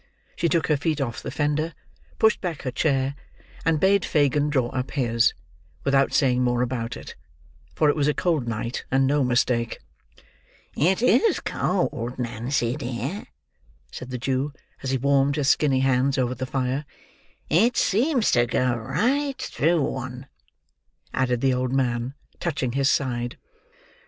She 0.35 0.49
took 0.49 0.65
her 0.65 0.77
feet 0.77 0.99
off 0.99 1.21
the 1.21 1.29
fender, 1.29 1.75
pushed 2.17 2.41
back 2.41 2.63
her 2.63 2.71
chair, 2.71 3.13
and 3.63 3.79
bade 3.79 4.03
Fagin 4.03 4.49
draw 4.49 4.69
up 4.69 4.89
his, 4.89 5.35
without 5.83 6.11
saying 6.11 6.41
more 6.43 6.63
about 6.63 6.97
it: 6.97 7.13
for 7.75 7.87
it 7.87 7.95
was 7.95 8.07
a 8.07 8.13
cold 8.15 8.47
night, 8.47 8.83
and 8.89 9.05
no 9.05 9.23
mistake. 9.23 9.77
"It 10.75 11.03
is 11.03 11.39
cold, 11.39 12.17
Nancy 12.17 12.75
dear," 12.75 13.27
said 13.91 14.09
the 14.09 14.17
Jew, 14.17 14.53
as 14.81 14.89
he 14.89 14.97
warmed 14.97 15.35
his 15.35 15.49
skinny 15.49 15.81
hands 15.81 16.17
over 16.17 16.33
the 16.33 16.47
fire. 16.47 16.83
"It 17.47 17.77
seems 17.77 18.31
to 18.31 18.47
go 18.47 18.75
right 18.75 19.39
through 19.39 19.83
one," 19.83 20.27
added 21.13 21.41
the 21.41 21.53
old 21.53 21.73
man, 21.73 22.15
touching 22.39 22.71
his 22.71 22.89
side. 22.89 23.37